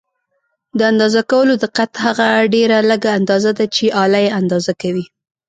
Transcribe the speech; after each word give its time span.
د 0.77 0.79
اندازه 0.91 1.21
کولو 1.31 1.53
دقت 1.63 1.91
هغه 2.05 2.27
ډېره 2.53 2.77
لږه 2.89 3.09
اندازه 3.19 3.51
ده 3.57 3.65
چې 3.75 3.85
آله 4.03 4.19
یې 4.25 4.35
اندازه 4.39 4.73
کوي. 4.81 5.05